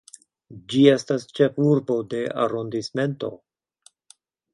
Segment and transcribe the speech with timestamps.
[0.71, 3.31] Ĝi estas ĉefurbo de arondismento.